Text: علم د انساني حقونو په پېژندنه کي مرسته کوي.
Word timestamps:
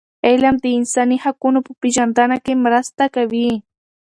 علم 0.27 0.55
د 0.61 0.65
انساني 0.77 1.17
حقونو 1.23 1.59
په 1.67 1.71
پېژندنه 1.81 2.37
کي 2.45 2.53
مرسته 2.65 3.03
کوي. 3.15 3.51